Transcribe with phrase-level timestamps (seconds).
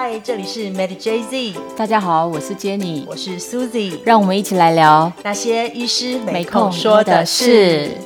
[0.00, 7.96] 嗨，这里是 Med J Z，大家好，我是 Jenny，我是 Susie，让我们一起来聊那些医师没空说的事。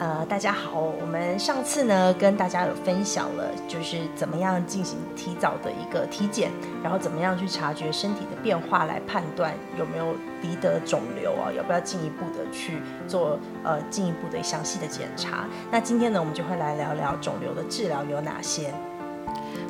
[0.00, 6.50] 呃，大家好，我们上次呢跟大家有分享了，就是怎么样进行提早的一个体检，
[6.82, 15.46] 然后怎么样去察觉身体的变化来判断有没有离得肿瘤啊，要不要进一步的去做呃进一步的详细的检查。
[15.70, 18.74] 那今天呢，我们就会来聊聊肿瘤的治疗有哪些。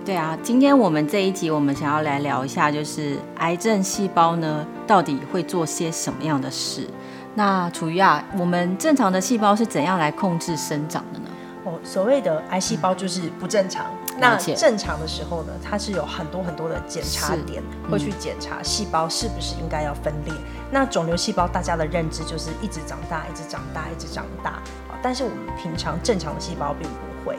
[0.05, 6.89] 对啊，今天我们这一集我们想要来聊一下，就是癌症细胞呢到底会做些什么样的事。
[7.37, 11.27] 那楚瑜啊，我们正常的细胞是怎样来控制生长的呢？
[11.65, 13.87] 哦，所谓的癌细胞就是不正常。
[14.19, 20.35] 那正常的时候呢，它是有很多很多的检查点，会去检查细胞是不是应该要分裂。
[20.71, 24.99] 那肿瘤细胞大家的认知就是一直长大，一直长大，一直长大啊。
[25.01, 27.37] 但是我们平常正常的细胞并不会，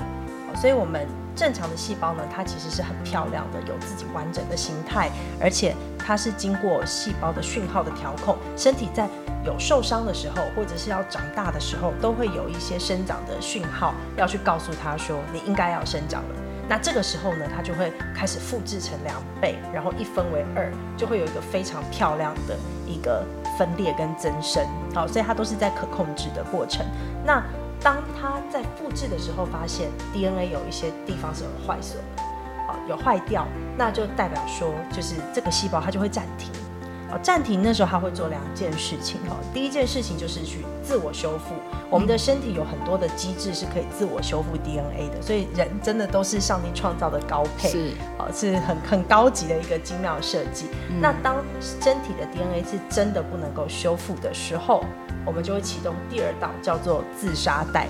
[0.56, 1.08] 所以我们。
[1.36, 5.10] 正常的细胞呢，它其实是很漂亮的，有自己完整的形态，
[5.42, 8.38] 而且它是经过细胞的讯号的调控。
[8.56, 9.10] 身体在
[9.44, 16.36] 有受伤的时候，或者是要长大的时候，都会有一些生长的讯号，要去告诉它说你应该要生长了。
[16.70, 23.26] 那这个时候呢，它就会开始复制成两倍，然后一分为二，就会有一个非常漂亮的一个
[23.58, 24.64] 分裂跟增生。
[24.94, 26.86] 好，所以它都是在可控制的过程。
[27.26, 27.44] 那
[27.84, 32.00] 当它在复制的时候，发现 DNA 有一些地方是有坏损，
[32.68, 33.46] 啊，有坏掉，
[33.78, 36.50] 那就代表说，就是这个细胞它就会暂停，
[37.12, 41.56] 哦，暂停那时候它会做两件事情，哈，第一件事情就是去自我修复。
[41.90, 50.68] 我们的身体有很多的机制是可以自我修复 DNA 的，所以人真的都是上帝创造的高配，是，哦，是很很高级的一个精妙设计。
[51.00, 54.84] 那当身体的 DNA 是真的不能够修复的时候，
[55.26, 57.88] 我们就会启动第二道，叫做自杀带，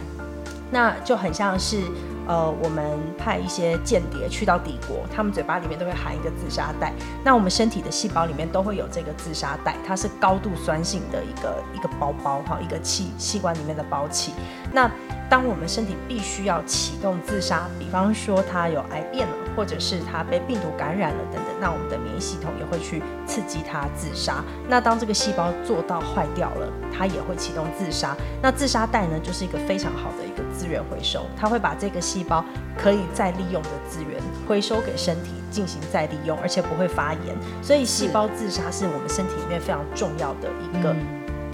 [0.72, 1.84] 那就很像是。
[2.26, 6.94] 呃，我们派一些间谍去到敌国，他们嘴巴里面都会含一个自杀带。
[7.22, 14.32] 那我们身体的细胞里面都会有这个自杀带，它是高度酸性的一个一个包包哈，一个气器官里面的包气。
[14.72, 14.90] 那
[15.34, 24.44] 当我们身体必须要启动自杀，比方说它有癌变了，或者是它被病毒感染了等等，那我们的免疫系统也会去刺激它自杀。
[24.70, 28.16] 那当这个细胞做到坏掉了，它也会启动自杀。
[28.44, 32.46] 那自杀带呢，就是一个非常好的一个资源回收，它会把这个细胞
[32.78, 37.36] 可以再利用的资源回收给身体进行再利用，而且不会发炎。
[37.60, 40.96] 所以细胞自杀是我们身体里面非常重要的一个。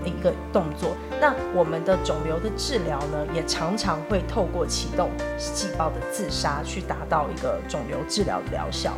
[0.09, 8.93] 一个动作，那我们的肿瘤的治疗呢，也常常会透过启动细胞的自杀，去达到一个肿瘤治疗的疗效。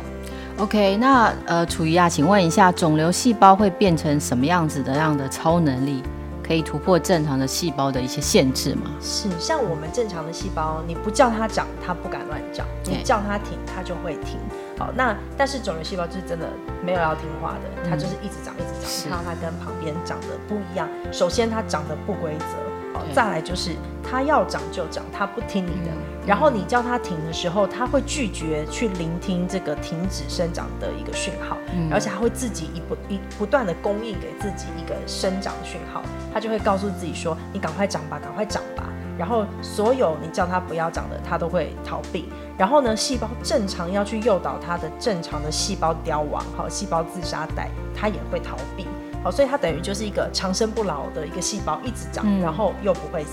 [0.58, 6.02] OK，那呃，楚怡啊，请问一下，肿瘤细胞会变成什么样子的样的超能力，
[6.52, 8.90] 可以突破正常的细胞的一些限制吗？
[9.00, 14.38] 是，像我们正常的细胞，你不叫它长，它不敢乱长；你叫它停，它就会停。
[14.78, 16.50] 好，那但是肿瘤细胞就是真的
[16.84, 19.10] 没有要听话的，它就是一直长，一直长。
[19.10, 22.44] 看到它跟旁边长得不一样，首先它长得不规则，
[22.92, 25.90] 好，再来就是它要长就长，它不听你的。
[26.24, 31.56] 然后你叫它停的时候，它会拒绝去聆听这个停止生长的一个讯号，
[31.90, 36.00] 而且它会自己一不一不断的供应给自己一个生长的讯号，
[36.32, 38.84] 它就会告诉自己说：“你赶快长吧，赶快长吧。”
[39.18, 42.28] 然后所有你叫它不要长的，它都会逃避。
[42.56, 48.86] 然后呢，细胞正常要去诱导它的正常的细胞凋亡，好，细胞自杀带，它也会逃避。
[49.22, 53.30] 好，所以它等于就是一个长生不老的一个细胞，一直长，然后又不会死。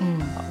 [0.00, 0.42] 嗯，好。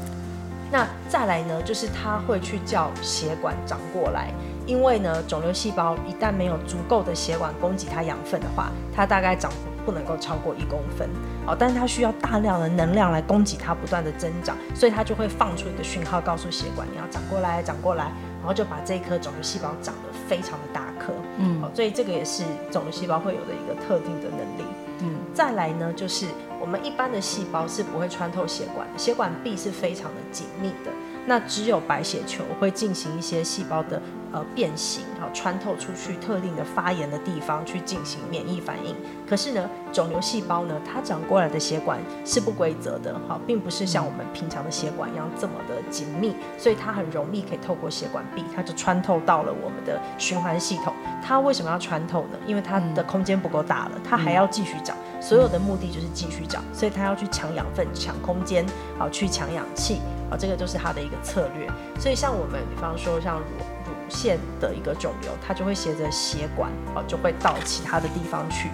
[0.71, 4.31] 那再来呢，就是它会去叫血管长过来，
[4.65, 9.51] 因为呢，肿瘤细胞一旦没有足够的血管供给它养分的话，它大概长。
[9.85, 11.09] 不能够超过一公分，
[11.45, 24.63] 好，但是它需要大量的能量来供给它不断的增长，所以它就会放出一个讯号，告诉血管你要长过来，长过来，然后就把这颗肿瘤细胞长得非常的大颗，嗯，好，所以这个也是肿瘤细胞会有的一个特定的能力，
[24.99, 26.27] 嗯，再来呢，就是
[26.59, 30.91] 我们一般的细胞是不会穿透血管，血管壁是非常的紧密的。
[31.27, 34.01] 那只有白血球会进行一些细胞的
[34.31, 38.95] 呃变形，好穿透出去特定的发炎的地方去进行免疫反应。
[39.27, 50.93] 可是呢，肿瘤细胞呢，它长过来的血管是不规则的，好，并不是像我们平常的血管一样这么的紧密，所以它很容易可以透过血管壁，它就穿透到了我们的循环系统。
[51.21, 52.39] 它为什么要穿透呢？
[52.47, 58.65] 因为它的空间不够大了，它还要继续长，所有的目的就是继续长，所以它要去抢养分、抢空间，
[58.97, 59.99] 好去抢氧气。
[60.29, 61.67] 啊，这个就是它的一个策略。
[61.99, 63.45] 所以像我们，比方说像乳
[63.85, 68.69] 乳腺的一个肿瘤，它就会携着血管，啊，就会到其他的地方去，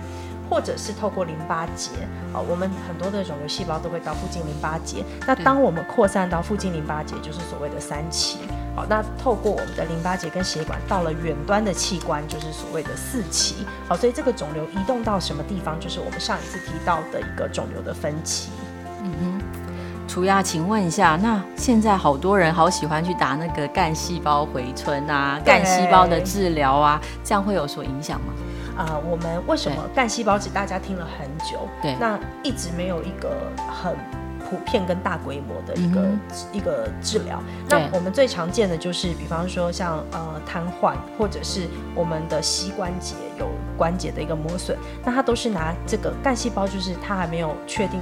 [0.50, 1.92] 或者是透过淋巴结，
[2.34, 5.04] 啊，我们很多的肿瘤细胞都会到附近淋巴结。
[5.28, 8.40] 那当我们扩散到附近淋巴结，就是所谓的三期。
[8.76, 13.68] 好，那透过我们的淋巴结跟血管到了远端的器官，就是所谓的四期。
[13.88, 18.50] 好，所以这个肿瘤移动到什么地方，就是我们上一次提到的一个肿瘤的分期。
[19.04, 19.33] 嗯哼，
[20.14, 28.28] 楚亚，请问一下，那现在好多人好喜欢去打那个干细胞回春啊，干细胞的治疗啊，这样会有所影响吗？
[28.78, 33.36] 啊，我们为什么干细胞只大家听了很久，对，那一直没有一个
[33.82, 34.23] 很。
[34.54, 36.08] 普遍跟大规模的一个
[36.52, 48.00] 一个治疗，那我们最常见的就是，比方说像呃瘫痪，或者是我们的膝关节有关节的一个磨损，那它都是拿这个干细胞，就是它还没有确定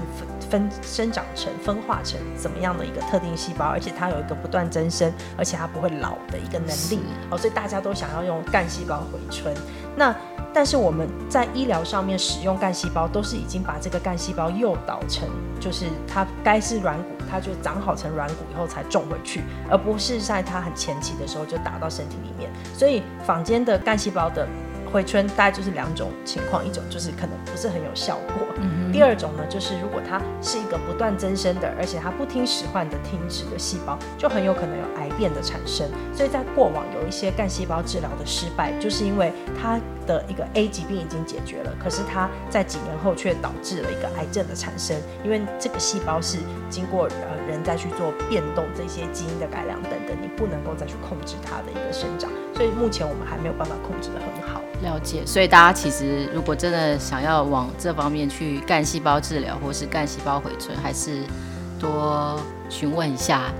[0.49, 6.99] 分分生长成分化成怎么样的一个特定细胞，而且它有一个不断增生，而且它不会老的一个能力
[7.29, 9.55] 哦，所以大家都想要用干细胞回春。
[9.95, 10.15] 那
[10.53, 15.27] 但是我们在医疗上面使用干细胞，都是已经把这个干细胞诱导成，
[15.59, 22.49] 就是它该是软骨，它就长好成软骨以后才种回去，而不是在它很前期的时候就打到身体里面。
[22.73, 24.47] 所以坊间的干细胞的。
[24.91, 35.87] 回春大概就是两种情况，一种就是可能不是很有效果，嗯第二种呢就是如果它是一个不断增生的，而且它不听使唤的停止的细胞，就很有可能有癌变的产生。
[36.13, 46.37] 所以在过往有一些干细胞治疗的失败，就是因为它的一个 A 疾病已经解决了，可是它在几年后却导致了一个癌症的产生，因为这个细胞是
[46.69, 54.60] 经过呃人再去做变动，这些基因的改良等等，你不能够再去控制它的一个生长，所以目前我们还没有办法控制的很好。
[54.81, 61.21] 了解，所以大家其实如果真的想要往这方面去干细胞治疗，或是干细胞回春，还是
[61.79, 62.39] 多
[62.69, 63.53] 询问一下，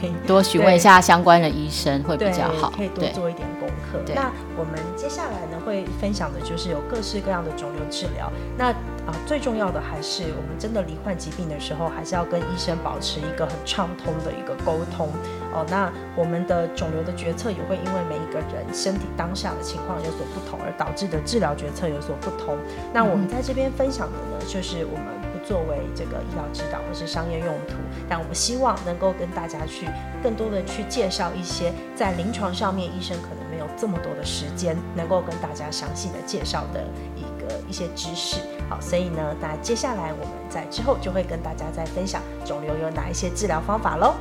[0.00, 4.00] 对，多询问一下相关的医生会比较好，可以多做一点功课。
[4.14, 8.30] 那我们接下来呢会分享的就是有各式各样的肿瘤治疗。
[8.56, 8.70] 那
[9.06, 15.08] 啊，最重要的还是我们真的罹患疾病的时候，还是要跟医生保持一个很畅通的一个沟通
[15.52, 15.64] 哦。
[15.70, 22.56] 那我们的肿瘤的决策也会因为每一个人身体当下的情况有所不同，而导致的治疗决策有所不同。
[22.92, 27.74] 那我们在这边分享的呢，就是我们不作为这个医疗指导或是商业用途，
[28.08, 29.86] 但我们希望能够跟大家去
[30.22, 36.84] 更多的去介绍一些在临床上面医生可能没有这么多的时间，能够跟大家详细的介绍的
[37.14, 38.38] 一个一些知识。
[38.68, 44.14] 好，所以呢，那接下来我们在之后就会跟大家再分享肿瘤有哪一些治疗方法喽。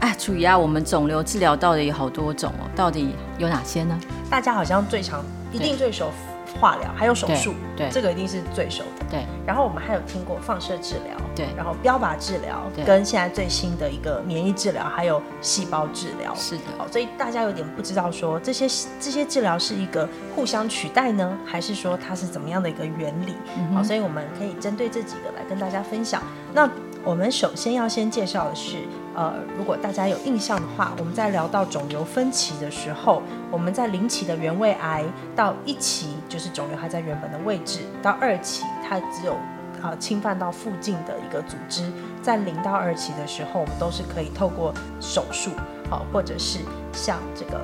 [0.00, 3.98] 哎，楚怡啊，我们肿瘤治疗到底有好多种哦，到底有哪些呢？
[4.28, 6.10] 大家好像最常一定最熟。
[6.58, 9.04] 化疗还有手术，对，这个一定是最熟的。
[9.10, 16.34] 对，然后我们还有听过放射治疗，对，然后标靶治疗，跟现在最新的一个免疫治疗，还有细胞治疗。
[16.34, 18.66] 是的，好，所以大家有点不知道说这些
[19.00, 23.34] 这些治疗是一个互相取代呢，还是说它是怎么样的一个原理？
[23.74, 26.22] 好，所以我们可以针对这几个来跟大家分享。
[26.52, 26.68] 那
[27.04, 28.78] 我们首先要先介绍的是。
[29.14, 35.04] 呃，如果大家有印象的话，我们在聊到肿瘤分期的时候，我们在零期的原位癌
[35.34, 39.34] 到一期，就是肿瘤还在原本的位置，到二期它只有
[39.82, 41.90] 啊侵犯到附近的一个组织，
[42.22, 45.50] 在零到二期的时候，我们都是可以透过手术，
[45.88, 46.60] 好，或者是
[46.92, 47.60] 像这个。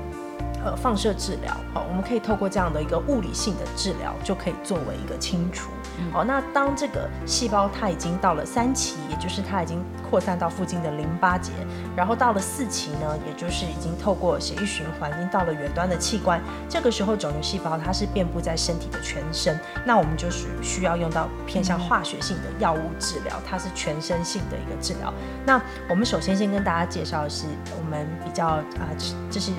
[0.64, 5.70] 呃，放射治疗，好，我们可以透过这样的一个物理性的治疗，就可以作为一个清除。
[6.12, 11.52] 好，那当这个细胞它已经到了三期，也就是它已经扩散到附近的淋巴结，
[11.96, 16.40] 然后到了四期呢，也就是已经透过血液循环，已经到了远端的器官。
[16.68, 25.12] 这个时候，肿瘤细胞它是遍布在身体的全身，那我们就是需要用到偏向化学性的药物治疗，它是全身性的一个治疗。
[25.44, 28.88] 那我们首先先跟大家介绍的是，我们比较啊，
[29.30, 29.52] 这是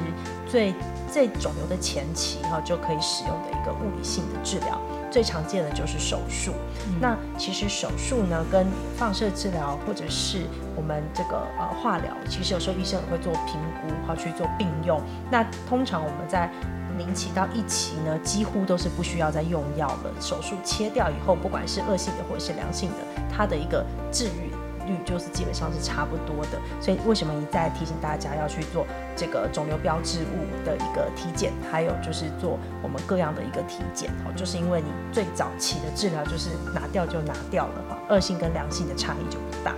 [0.47, 0.73] 最。
[1.09, 4.79] 在肿瘤的前期哈，就可以使用的一个物理性的治疗，
[5.11, 6.53] 最常见的就是手术。
[6.99, 10.45] 那其实手术呢，跟放射治疗或者是
[10.75, 15.01] 我们这个呃化疗，其实有时候医生也会做评估好，去做并用。
[15.31, 16.49] 那通常我们在
[16.97, 20.11] 零期到一期呢，几乎都是不需要再用药了。
[20.19, 24.51] 手术切掉以后，不管是恶性的或者是良性的，它的一个治愈。
[24.87, 39.73] 率就是基本上是差不多的，所以为什么一再提醒大家要去做这个肿瘤标志物的一个体检，还有就是做我们各样的一个体检哦，就是因为你最早期的治疗就是拿掉就拿掉了哈，恶性跟良性的差异就不大。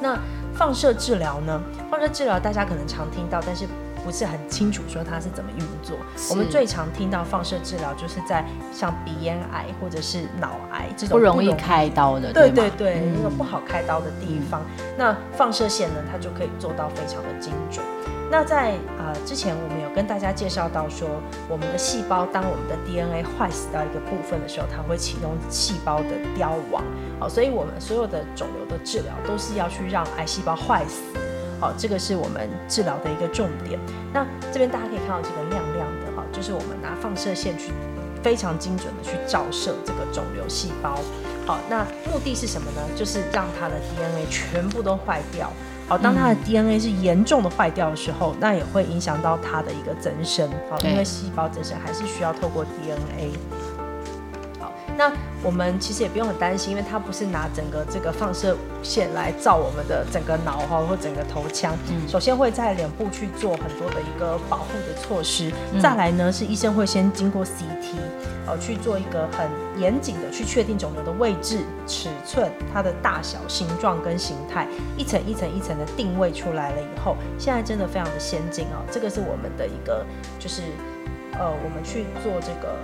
[0.00, 0.18] 那
[0.54, 1.60] 放射治疗呢？
[1.90, 3.66] 放射治疗大家可能常听到，但是。
[4.04, 5.96] 不是很清楚说它是怎么运作。
[6.30, 14.62] 我们最常听到放射治疗，就是在像鼻咽癌或者是脑癌这种不容易开刀的，对对对，那个不好开刀的地方，
[14.96, 17.84] 那放射线呢，它就可以做到非常的精准。
[18.32, 21.08] 那在啊之前，我们有跟大家介绍到说，
[21.48, 26.84] 我们的细胞当我们的 DNA 坏死到一个部分的时候，它会启动细胞的凋亡。
[27.18, 31.02] 好，所以我们所有的肿瘤的治疗都是要去让癌细胞坏死。
[31.60, 33.78] 好，这个是我们治疗的一个重点。
[34.12, 37.70] 那这边大家可以看到这个亮亮的哈，就是我们拿放射线去
[38.22, 40.98] 非常精准的去照射这个肿瘤细胞。
[41.46, 42.80] 好，那目的是什么呢？
[42.96, 45.52] 就是让它的 DNA 全部都坏掉。
[45.86, 50.48] 好，当它的 DNA 是严重的坏掉的时候，那也会影响到它的一个增生。
[50.70, 53.32] 好，因为细胞增生还是需要透过 DNA。
[55.00, 55.10] 那
[55.42, 61.74] 我们其实也不用很担心，因为它不是拿整个这个放射线来照我们的整个脑哈或整个头腔。
[61.88, 67.96] 嗯，首先会在脸部去做很多的一个保护的措施，再来呢是医生会先经过 CT，
[68.46, 69.48] 呃去做一个很
[69.80, 78.84] 严谨的去确定肿瘤的位置、尺寸、它的大小、形状跟形态，一层一层一层的定位出来了以后，现在真的非常的先进哦。
[78.92, 80.04] 这个是我们的一个
[80.38, 80.60] 就是
[81.38, 82.76] 呃我们去做这个。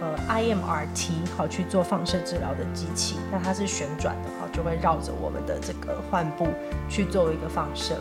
[0.00, 6.48] 呃，IMRT 好去做放射治疗的机器，那它是旋转的哈，就会绕着我们的这个患部
[6.88, 7.96] 去做一个放射，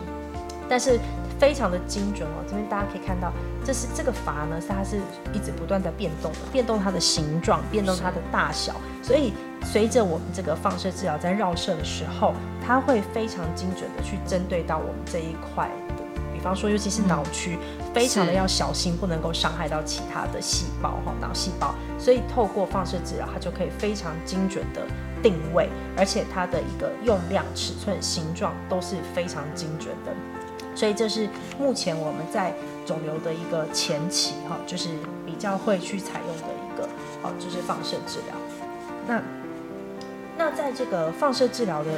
[0.68, 1.00] 但是
[1.40, 2.44] 非常的精准哦。
[2.46, 3.32] 这边大家可以看到，
[3.64, 4.98] 这是这个阀呢，它是
[5.32, 9.34] 一直不断在变动的，变动它的形状，变动它的大小，所以
[9.64, 12.34] 随着我们这个放射治疗在绕射的时候，
[12.66, 15.70] 它会非常精准的去针对到我们这一块。
[15.96, 16.04] 比
[16.46, 17.58] 方说，尤其是脑区，
[17.94, 21.74] 非常的要小心，不能够伤害到其他的细胞哈，脑细胞。
[21.98, 24.82] 所以透过放射治疗，它就可以非常精准的
[25.24, 30.14] 定位，而且它的一个用量、尺寸、形状都是非常精准的。
[30.76, 32.54] 所以这是目前我们在
[32.86, 34.90] 肿瘤的一个前期哈，就是
[35.26, 36.88] 比较会去采用的一个
[37.24, 38.36] 哦，就是放射治疗。
[39.08, 39.22] 那
[40.38, 41.92] 那在这个放射治疗的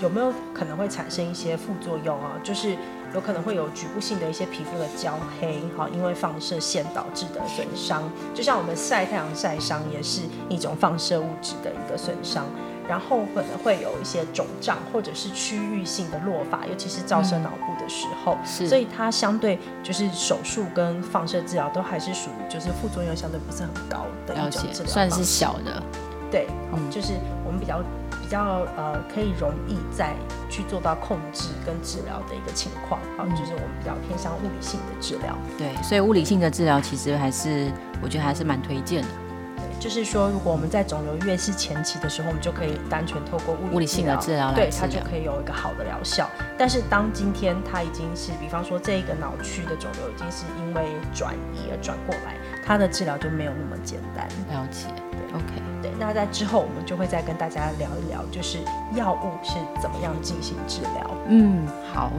[0.00, 2.32] 有没有可能会产生一些副作用啊？
[2.42, 2.76] 就是。
[3.14, 8.02] 有可能会有局部性的一些皮肤的焦黑，哈，因为放射线导致的损伤，
[8.34, 12.44] 就像我们晒太阳晒伤也是一种放射物质的一个损伤，
[12.86, 25.82] 然后可能会有一些肿胀或者是区域性的落发，尤其是照射脑部的时候，所以它相对就是手术跟放射治疗都还是属于就是副作用相对不是很高的一种治疗，算是小的，
[26.30, 26.46] 对，
[26.90, 27.82] 就是我们比较。
[28.28, 30.14] 比较呃，可以容易再
[30.50, 35.34] 去做到控制跟治疗的一个情况，好，就是我们比较偏向物理性的治疗。
[35.56, 39.08] 对，所以物理性的治疗其实还是我觉得还是蛮推荐的。
[39.56, 46.28] 对，就是说如果我们在肿瘤越是前期的时候，我们就可以单纯透过物理性的治疗，对它就可以有一个好的疗效。
[46.58, 52.36] 但是当今天它已经是，比方说这一个脑区的肿瘤已经是因为转移而转过来，
[52.68, 54.28] 它的治疗就没有那么简单。
[54.50, 55.90] 了解，对，OK 对。
[55.98, 58.58] 那在之后，我们就会再跟大家聊一聊，就是
[58.94, 61.10] 药物是怎么样进行治疗。
[61.28, 62.12] 嗯，好，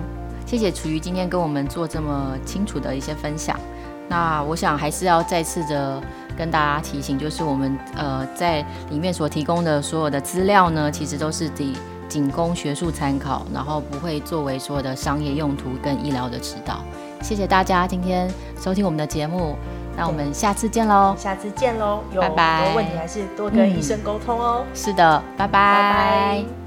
[0.47, 3.59] 谢谢楚瑜今天跟我们做这么清楚的一些分享。
[4.07, 6.01] 那我想还是要再次的
[6.35, 11.75] 跟大家提醒，就是我们呃在里面所提供的所有的资料呢，其实都是仅
[12.07, 16.83] 仅供学术参考，然后不会作为所有的商业用途跟医疗的指导。
[17.21, 18.27] 谢谢大家今天
[18.59, 19.55] 收听我们的节目。
[19.99, 21.13] 那我们下次见喽！
[21.17, 21.99] 下次见喽！
[22.13, 24.63] 有很多问题还是多跟医生沟通哦。
[24.73, 26.58] 是的，拜拜。